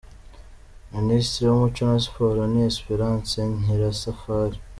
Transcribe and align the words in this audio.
Ministre 0.95 1.43
w’umuco 1.45 1.81
na 1.89 1.97
Sport 2.05 2.37
ni 2.51 2.61
Espérance 2.71 3.39
Nyirasafari 3.63 4.57